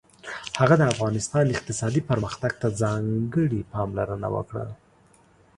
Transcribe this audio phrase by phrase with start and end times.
[0.61, 4.65] هغه د افغانستان اقتصادي پرمختګ ته ځانګړې پاملرنه وکړه.